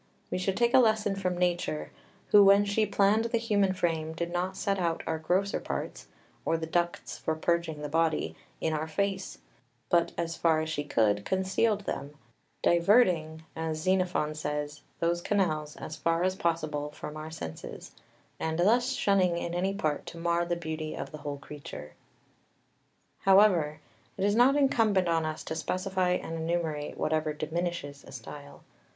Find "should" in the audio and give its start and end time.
0.39-0.57